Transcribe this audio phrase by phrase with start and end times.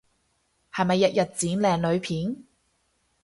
[0.73, 2.43] 係咪日日剪靚女片？